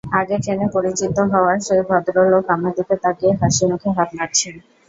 [0.19, 4.55] আগের ট্রেনে পরিচিত হওয়া সেই ভদ্রলোক আমার দিকে তাকিয়ে হাসিমুখে হাত নাড়ছেন।